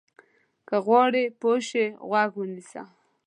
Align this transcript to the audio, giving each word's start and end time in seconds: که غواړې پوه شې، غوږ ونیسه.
که 0.67 0.75
غواړې 0.85 1.23
پوه 1.39 1.57
شې، 1.67 1.85
غوږ 2.09 2.31
ونیسه. 2.37 2.81